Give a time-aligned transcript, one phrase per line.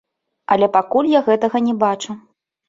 [0.55, 2.17] Але пакуль я гэтага не бачу.